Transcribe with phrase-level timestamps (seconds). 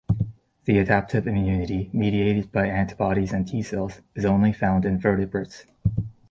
[0.65, 5.67] The adaptive immunity, mediated by antibodies and T cells, is only found in vertebrates.